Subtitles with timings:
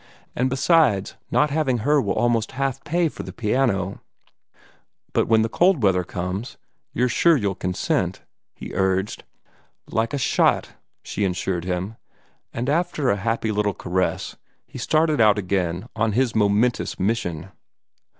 [0.35, 4.01] And, besides, not having her will almost half pay for the piano."
[5.13, 6.57] "But when cold weather comes,
[6.91, 8.23] you're sure you'll consent?"
[8.55, 9.23] he urged.
[9.85, 10.69] "Like a shot!"
[11.03, 11.97] she assured him,
[12.51, 14.35] and, after a happy little caress,
[14.65, 17.51] he started out again on his momentous mission.